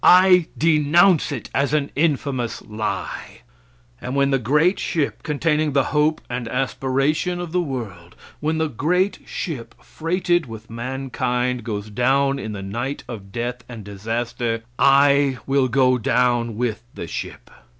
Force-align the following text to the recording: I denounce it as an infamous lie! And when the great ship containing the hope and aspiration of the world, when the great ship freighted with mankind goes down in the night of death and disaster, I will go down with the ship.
I 0.03 0.47
denounce 0.57 1.31
it 1.31 1.51
as 1.53 1.75
an 1.75 1.91
infamous 1.95 2.63
lie! 2.63 3.41
And 4.01 4.15
when 4.15 4.31
the 4.31 4.39
great 4.39 4.79
ship 4.79 5.21
containing 5.21 5.73
the 5.73 5.83
hope 5.93 6.21
and 6.27 6.47
aspiration 6.47 7.39
of 7.39 7.51
the 7.51 7.61
world, 7.61 8.15
when 8.39 8.57
the 8.57 8.67
great 8.67 9.19
ship 9.27 9.75
freighted 9.79 10.47
with 10.47 10.71
mankind 10.71 11.63
goes 11.63 11.91
down 11.91 12.39
in 12.39 12.53
the 12.53 12.63
night 12.63 13.03
of 13.07 13.31
death 13.31 13.63
and 13.69 13.83
disaster, 13.83 14.63
I 14.79 15.37
will 15.45 15.67
go 15.67 15.99
down 15.99 16.55
with 16.57 16.81
the 16.95 17.05
ship. 17.05 17.51